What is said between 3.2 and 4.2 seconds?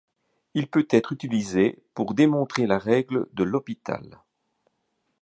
de L'Hôpital.